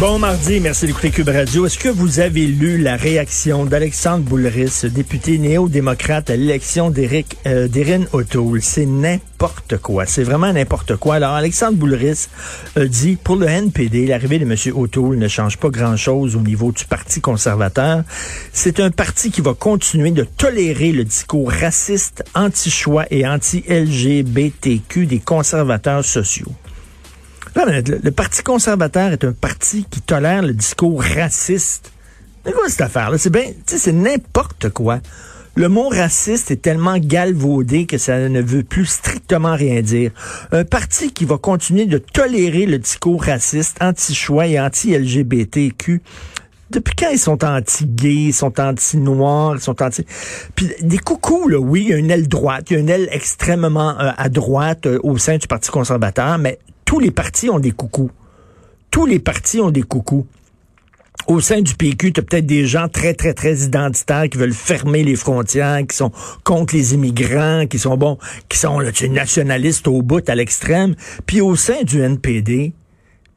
[0.00, 1.66] Bon mardi, merci d'écouter Cube Radio.
[1.66, 7.68] Est-ce que vous avez lu la réaction d'Alexandre Boulris, député néo-démocrate à l'élection d'Éric euh,
[8.14, 8.62] O'Toole?
[8.62, 10.06] C'est n'importe quoi.
[10.06, 11.16] C'est vraiment n'importe quoi.
[11.16, 12.28] Alors, Alexandre Boulris
[12.78, 14.56] dit, pour le NPD, l'arrivée de M.
[14.74, 18.02] O'Toole ne change pas grand-chose au niveau du Parti conservateur.
[18.54, 25.18] C'est un parti qui va continuer de tolérer le discours raciste, anti-choix et anti-LGBTQ des
[25.18, 26.52] conservateurs sociaux.
[27.66, 31.92] Le, Parti conservateur est un parti qui tolère le discours raciste.
[32.44, 33.18] C'est quoi cette affaire-là?
[33.18, 35.00] C'est bien, c'est n'importe quoi.
[35.56, 40.10] Le mot raciste est tellement galvaudé que ça ne veut plus strictement rien dire.
[40.52, 46.00] Un parti qui va continuer de tolérer le discours raciste, anti-choix et anti-LGBTQ.
[46.70, 50.06] Depuis quand ils sont anti-gays, ils sont anti-noirs, ils sont anti...
[50.54, 52.88] Puis des coucous, là, oui, il y a une aile droite, il y a une
[52.88, 56.58] aile extrêmement euh, à droite euh, au sein du Parti conservateur, mais
[56.90, 58.10] tous les partis ont des coucous.
[58.90, 60.26] Tous les partis ont des coucous.
[61.28, 65.04] Au sein du PQ, tu peut-être des gens très, très, très identitaires qui veulent fermer
[65.04, 66.10] les frontières, qui sont
[66.42, 70.96] contre les immigrants, qui sont, bon, qui sont là, nationalistes au bout, à l'extrême.
[71.26, 72.72] Puis au sein du NPD,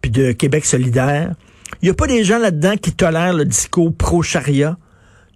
[0.01, 1.35] puis de Québec solidaire,
[1.83, 4.77] il a pas des gens là-dedans qui tolèrent le discours pro-charia.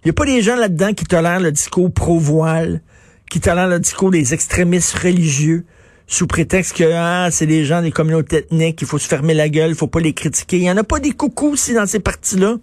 [0.04, 2.82] Il a pas des gens là-dedans qui tolèrent le discours pro-voile,
[3.30, 5.64] qui tolèrent le discours des extrémistes religieux
[6.10, 9.50] sous prétexte que ah, c'est des gens des communautés ethniques, il faut se fermer la
[9.50, 10.56] gueule, il faut pas les critiquer.
[10.56, 12.56] Il y en a pas des coucous aussi dans ces partis-là.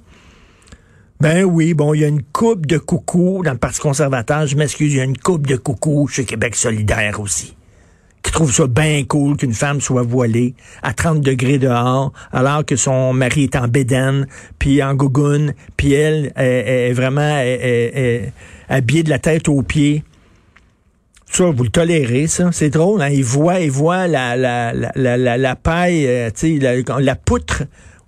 [1.22, 4.47] Ben oui, bon, il y a une coupe de coucous dans le Parti conservateur.
[4.47, 7.56] Je m'excuse, il y a une coupe de coucous chez Québec solidaire aussi.
[8.24, 12.75] Qui trouve ça bien cool qu'une femme soit voilée à 30 degrés dehors, alors que
[12.75, 14.28] son mari est en bédaine,
[14.58, 18.34] puis en gougoune, puis elle est, vraiment est,
[18.68, 20.03] habillée de la tête aux pieds
[21.31, 22.50] ça, vous le tolérez, ça.
[22.52, 23.09] C'est drôle, hein?
[23.09, 27.63] Ils voient, ils voient la, la, la, la, la paille, euh, tu sais, la, poutre.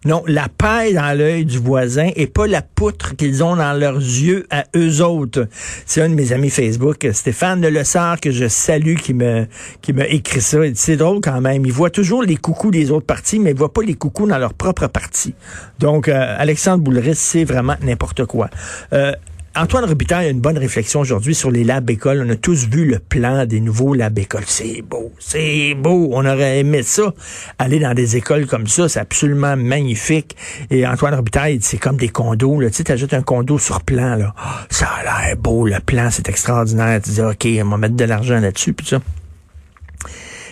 [0.06, 3.98] Non, la paille dans l'œil du voisin et pas la poutre qu'ils ont dans leurs
[3.98, 5.48] yeux à eux autres.
[5.86, 9.48] C'est un de mes amis Facebook, Stéphane Le Lessard, que je salue, qui me,
[9.82, 10.60] qui m'a écrit ça.
[10.76, 11.66] C'est drôle quand même.
[11.66, 14.38] Ils voient toujours les coucous des autres partis, mais ils voient pas les coucous dans
[14.38, 15.34] leur propre parti.
[15.80, 18.50] Donc, euh, Alexandre Boulris, c'est vraiment n'importe quoi.
[18.94, 19.12] Euh,
[19.60, 22.24] Antoine Robitaille a une bonne réflexion aujourd'hui sur les labs écoles.
[22.24, 24.44] On a tous vu le plan des nouveaux labs écoles.
[24.46, 26.10] C'est beau, c'est beau.
[26.12, 27.12] On aurait aimé ça.
[27.58, 30.36] Aller dans des écoles comme ça, c'est absolument magnifique.
[30.70, 32.60] Et Antoine Robitaille, c'est comme des condos.
[32.60, 32.70] Là.
[32.70, 34.20] Tu sais, t'ajoutes un condo sur plan.
[34.38, 37.02] Ah, ça a l'air beau, le plan, c'est extraordinaire.
[37.02, 39.00] Tu dis, OK, on va mettre de l'argent là-dessus, puis ça.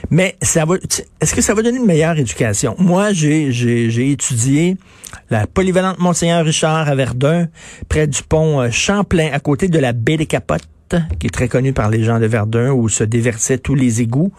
[0.09, 0.75] Mais ça va,
[1.21, 2.75] est-ce que ça va donner une meilleure éducation?
[2.77, 4.77] Moi, j'ai, j'ai, j'ai étudié
[5.29, 7.47] la polyvalente Monseigneur Richard à Verdun,
[7.89, 10.63] près du pont euh, Champlain, à côté de la baie des Capotes
[11.19, 14.31] qui est très connue par les gens de Verdun, où se déversaient tous les égouts.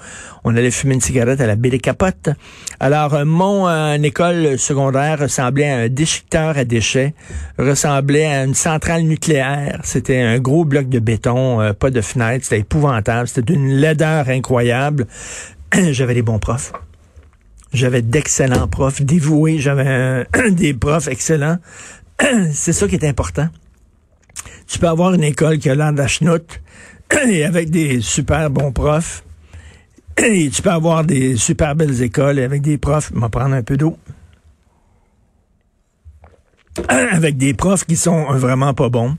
[0.45, 2.31] On allait fumer une cigarette à la baie des Capotes.
[2.79, 7.15] Alors, euh, mon euh, école secondaire ressemblait à un déchiqueteur à déchets,
[7.59, 9.81] ressemblait à une centrale nucléaire.
[9.83, 12.45] C'était un gros bloc de béton, pas de fenêtre.
[12.45, 13.27] C'était épouvantable.
[13.27, 15.07] C'était d'une laideur incroyable.
[15.91, 16.73] J'avais des bons profs.
[17.73, 19.59] J'avais d'excellents profs dévoués.
[19.59, 21.59] J'avais des profs excellents.
[22.53, 23.49] C'est ça qui est important.
[24.67, 26.61] Tu peux avoir une école qui a l'air d'achenoute
[27.29, 29.25] et avec des super bons profs.
[30.19, 33.13] Et tu peux avoir des super belles écoles avec des profs.
[33.13, 33.99] Vais prendre un peu d'eau.
[36.89, 39.17] Avec des profs qui sont vraiment pas bons.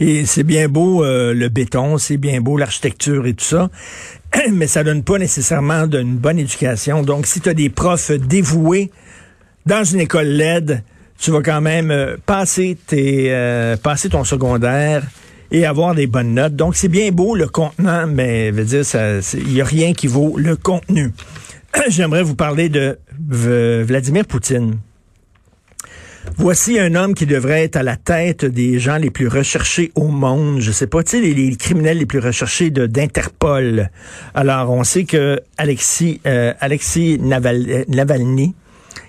[0.00, 3.70] Et c'est bien beau euh, le béton, c'est bien beau l'architecture et tout ça,
[4.52, 7.02] mais ça donne pas nécessairement d'une bonne éducation.
[7.02, 8.90] Donc, si tu as des profs dévoués
[9.66, 10.82] dans une école LED,
[11.18, 15.04] tu vas quand même euh, passer, tes, euh, passer ton secondaire
[15.50, 16.56] et avoir des bonnes notes.
[16.56, 18.82] Donc, c'est bien beau le contenant, mais veut dire,
[19.34, 21.12] il n'y a rien qui vaut le contenu.
[21.88, 24.78] J'aimerais vous parler de Vladimir Poutine.
[26.36, 30.08] Voici un homme qui devrait être à la tête des gens les plus recherchés au
[30.08, 30.60] monde.
[30.60, 33.90] Je sais pas, tu sais, les, criminels les plus recherchés d'Interpol.
[34.34, 38.54] Alors, on sait que Alexis, euh, Alexis Naval, Navalny,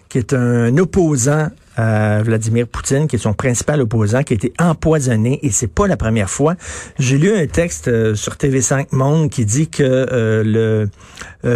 [0.09, 4.53] qui est un opposant euh, Vladimir Poutine, qui est son principal opposant, qui a été
[4.59, 6.55] empoisonné, et c'est pas la première fois.
[6.99, 10.89] J'ai lu un texte euh, sur TV5 Monde qui dit que euh, le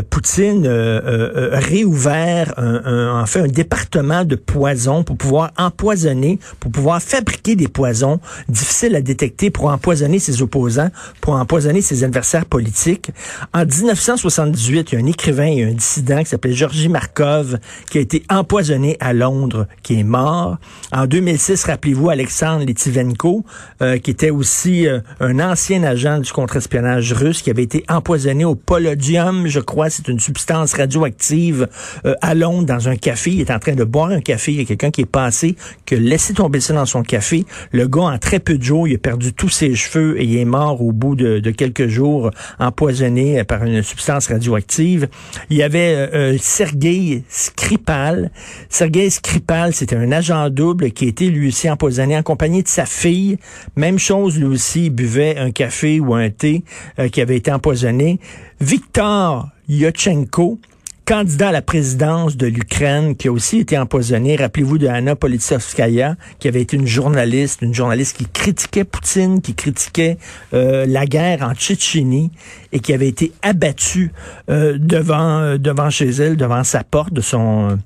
[0.09, 7.01] Poutine a réouvert un, en fait un département de poison pour pouvoir empoisonner, pour pouvoir
[7.01, 8.19] fabriquer des poisons
[8.49, 10.89] difficiles à détecter pour empoisonner ses opposants,
[11.21, 13.11] pour empoisonner ses adversaires politiques.
[13.53, 17.57] En 1978, il y a un écrivain et un dissident qui s'appelait Georgi Markov
[17.89, 23.43] qui a été empoisonné à Londres, qui est En 2006, rappelez-vous, Alexandre Litvenko,
[23.81, 28.45] euh, qui était aussi euh, un ancien agent du contre-espionnage russe, qui avait été empoisonné
[28.45, 31.67] au polodium, je crois, c'est une substance radioactive
[32.05, 33.31] euh, à Londres dans un café.
[33.31, 34.53] Il est en train de boire un café.
[34.53, 35.55] Il y a quelqu'un qui est passé,
[35.85, 37.45] qui a laissé tomber ça dans son café.
[37.71, 40.37] Le gars, en très peu de jours, il a perdu tous ses cheveux et il
[40.37, 45.07] est mort au bout de, de quelques jours, empoisonné par une substance radioactive.
[45.49, 48.31] Il y avait Sergei Skripal.
[48.69, 52.67] Sergei Skripal, c'était un agent double qui a été lui aussi empoisonné en compagnie de
[52.67, 53.37] sa fille.
[53.75, 56.63] Même chose, lui aussi, buvait un café ou un thé
[56.99, 58.19] euh, qui avait été empoisonné.
[58.61, 60.59] Victor Yotchenko,
[61.05, 64.35] candidat à la présidence de l'Ukraine, qui a aussi été empoisonné.
[64.35, 69.55] Rappelez-vous de Anna Politsovskaya, qui avait été une journaliste, une journaliste qui critiquait Poutine, qui
[69.55, 70.17] critiquait
[70.53, 72.31] euh, la guerre en Tchétchénie
[72.71, 74.11] et qui avait été abattue
[74.49, 77.77] euh, devant devant chez elle, devant sa porte de son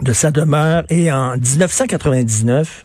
[0.00, 0.84] de sa demeure.
[0.90, 2.84] Et en 1999,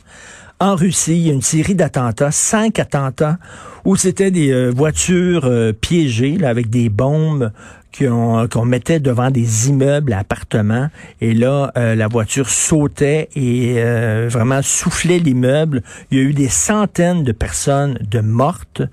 [0.62, 3.38] en Russie, il y a une série d'attentats, cinq attentats,
[3.86, 7.52] où c'était des euh, voitures euh, piégées avec des bombes
[7.98, 10.90] qu'on mettait devant des immeubles, appartements,
[11.22, 13.82] et là, euh, la voiture sautait et
[14.28, 15.82] vraiment soufflait l'immeuble.
[16.12, 18.84] Il y a eu des centaines de personnes de mortes,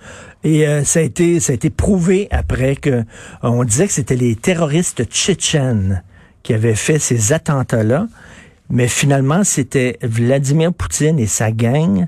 [0.44, 3.04] et ça a été ça a été prouvé après que
[3.42, 6.02] on disait que c'était les terroristes tchétchènes
[6.46, 8.06] qui avait fait ces attentats-là.
[8.70, 12.06] Mais finalement, c'était Vladimir Poutine et sa gang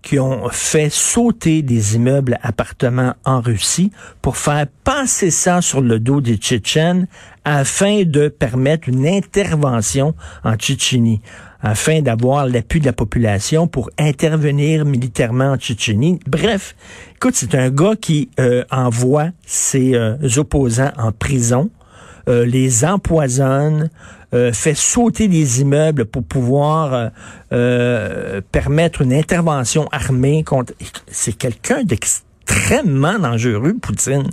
[0.00, 3.90] qui ont fait sauter des immeubles appartements en Russie
[4.22, 7.08] pour faire passer ça sur le dos des Tchétchènes
[7.44, 10.14] afin de permettre une intervention
[10.44, 11.20] en Tchétchénie,
[11.60, 16.20] afin d'avoir l'appui de la population pour intervenir militairement en Tchétchénie.
[16.28, 16.76] Bref,
[17.16, 21.70] écoute, c'est un gars qui euh, envoie ses euh, opposants en prison
[22.28, 23.90] euh, les empoisonne,
[24.32, 27.10] euh, fait sauter des immeubles pour pouvoir
[27.52, 30.72] euh, permettre une intervention armée contre...
[31.08, 32.29] C'est quelqu'un d'extrêmement
[33.20, 34.28] dangereux, Poutine.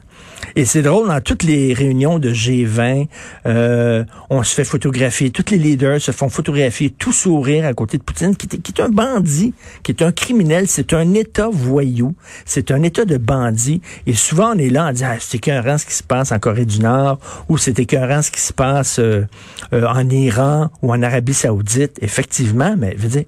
[0.55, 3.07] Et c'est drôle, dans toutes les réunions de G20,
[3.45, 7.97] euh, on se fait photographier, tous les leaders se font photographier, tout sourire à côté
[7.97, 12.15] de Poutine, qui est, un bandit, qui est un criminel, c'est un État voyou,
[12.45, 13.81] c'est un État de bandits.
[14.05, 16.39] Et souvent, on est là en disant, ah, c'est écœurant ce qui se passe en
[16.39, 17.19] Corée du Nord,
[17.49, 19.25] ou c'est écœurant ce qui se passe euh,
[19.73, 21.99] euh, en Iran ou en Arabie Saoudite.
[22.01, 23.25] Effectivement, mais je veux dire,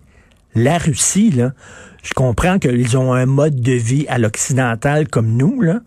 [0.56, 1.52] la Russie, là,
[2.04, 5.82] je comprends qu'ils ont un mode de vie à l'occidental comme nous, là,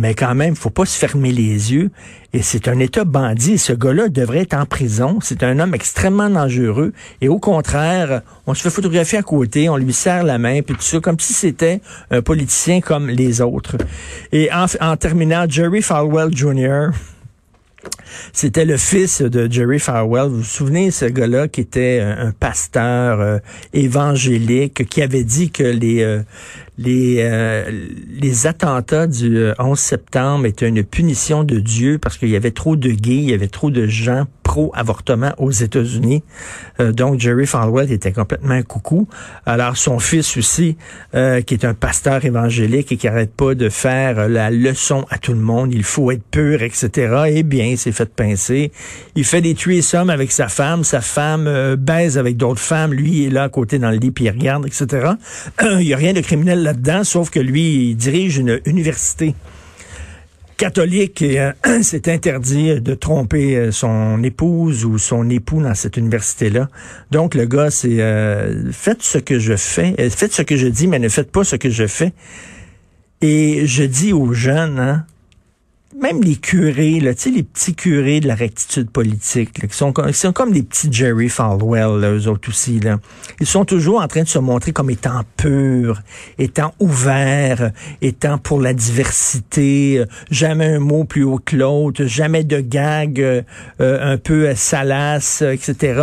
[0.00, 1.90] mais quand même, faut pas se fermer les yeux.
[2.32, 3.58] Et c'est un État bandit.
[3.58, 5.18] ce gars-là devrait être en prison.
[5.20, 6.92] C'est un homme extrêmement dangereux.
[7.20, 10.76] Et au contraire, on se fait photographier à côté, on lui serre la main, puis
[10.76, 11.80] tout ça, comme si c'était
[12.12, 13.76] un politicien comme les autres.
[14.30, 16.90] Et en, en terminant, Jerry Falwell Jr.,
[18.32, 20.28] c'était le fils de Jerry Falwell.
[20.28, 23.38] Vous vous souvenez, ce gars-là qui était un, pasteur euh,
[23.72, 26.22] évangélique, qui avait dit que les, euh,
[26.76, 27.70] les, euh,
[28.08, 32.76] les attentats du 11 septembre étaient une punition de Dieu parce qu'il y avait trop
[32.76, 36.22] de gays, il y avait trop de gens pro-avortement aux États-Unis.
[36.78, 39.06] Donc, Jerry Falwell était complètement coucou.
[39.44, 40.78] Alors, son fils aussi,
[41.12, 45.34] qui est un pasteur évangélique et qui arrête pas de faire la leçon à tout
[45.34, 47.24] le monde, il faut être pur, etc.
[47.28, 48.72] Eh bien, il fait pincer.
[49.14, 49.56] Il fait des
[50.08, 50.84] avec sa femme.
[50.84, 52.92] Sa femme euh, baise avec d'autres femmes.
[52.92, 55.12] Lui, est là à côté dans le lit, puis il regarde, etc.
[55.62, 59.34] il y a rien de criminel là-dedans, sauf que lui, il dirige une université
[60.56, 65.96] catholique et euh, c'est interdit de tromper euh, son épouse ou son époux dans cette
[65.96, 66.68] université-là.
[67.10, 67.98] Donc le gars, c'est
[68.72, 71.56] faites ce que je fais, faites ce que je dis, mais ne faites pas ce
[71.56, 72.12] que je fais.
[73.20, 75.04] Et je dis aux jeunes, hein,
[76.00, 80.32] même les curés, là, les petits curés de la rectitude politique, qui, sont, qui sont
[80.32, 82.98] comme des petits Jerry Falwell, là, eux autres aussi, là.
[83.40, 86.00] ils sont toujours en train de se montrer comme étant purs,
[86.38, 92.60] étant ouverts, étant pour la diversité, jamais un mot plus haut que l'autre, jamais de
[92.60, 93.42] gag euh,
[93.80, 96.02] un peu salace, etc.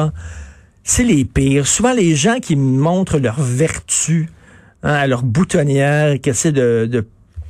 [0.83, 1.65] C'est les pires.
[1.65, 4.29] Souvent, les gens qui montrent leur vertu
[4.83, 7.05] hein, à leur boutonnière, qui essaient de, de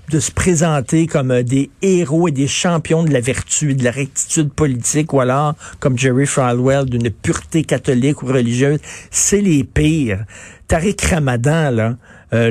[0.09, 3.83] de se présenter comme euh, des héros et des champions de la vertu et de
[3.83, 8.79] la rectitude politique, ou alors, comme Jerry Falwell, d'une pureté catholique ou religieuse,
[9.11, 10.25] c'est les pires.
[10.67, 11.95] Tariq Ramadan, là,
[12.33, 12.49] euh,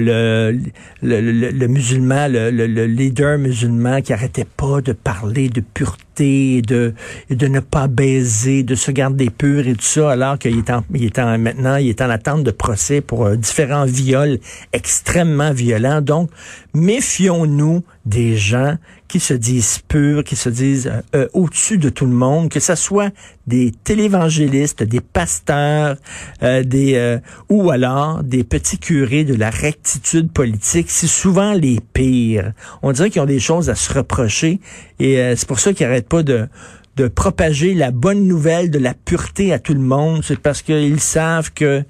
[1.03, 6.95] le, le, le, musulman, le, leader musulman qui arrêtait pas de parler de pureté, de,
[7.29, 10.85] de ne pas baiser, de se garder pur et tout ça, alors qu'il est, en,
[10.95, 14.39] il est en, maintenant, il est en attente de procès pour euh, différents viols
[14.73, 16.01] extrêmement violents.
[16.01, 16.31] Donc,
[16.73, 18.77] méfions-nous des gens
[19.15, 22.59] qui se disent purs, qui se disent euh, euh, au-dessus de tout le monde, que
[22.59, 23.13] ce soit
[23.47, 25.99] des télévangélistes, des pasteurs,
[26.43, 32.55] euh, des ou alors des petits curés de la rectitude politique, c'est souvent les pires.
[32.83, 34.59] On dirait qu'ils ont des choses à se reprocher
[34.99, 36.49] et c'est pour ça qu'ils n'arrêtent pas de
[36.97, 41.01] de propager la bonne nouvelle de la pureté à tout le monde, c'est parce qu'ils
[41.01, 41.85] savent que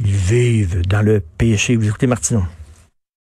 [0.00, 1.76] ils vivent dans le péché.
[1.76, 2.42] Vous écoutez Martineau.